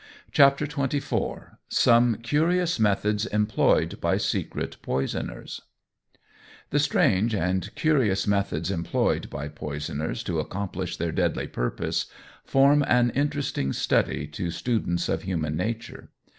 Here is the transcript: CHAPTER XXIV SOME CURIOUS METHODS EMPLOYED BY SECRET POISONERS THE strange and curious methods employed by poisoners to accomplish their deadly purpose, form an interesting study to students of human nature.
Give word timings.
CHAPTER 0.31 0.65
XXIV 0.65 1.57
SOME 1.69 2.15
CURIOUS 2.23 2.79
METHODS 2.79 3.27
EMPLOYED 3.27 4.01
BY 4.01 4.17
SECRET 4.17 4.77
POISONERS 4.81 5.61
THE 6.71 6.79
strange 6.79 7.35
and 7.35 7.69
curious 7.75 8.25
methods 8.25 8.71
employed 8.71 9.29
by 9.29 9.47
poisoners 9.47 10.23
to 10.23 10.39
accomplish 10.39 10.97
their 10.97 11.11
deadly 11.11 11.45
purpose, 11.45 12.07
form 12.43 12.83
an 12.87 13.11
interesting 13.11 13.73
study 13.73 14.25
to 14.29 14.49
students 14.49 15.07
of 15.07 15.21
human 15.21 15.55
nature. 15.55 16.09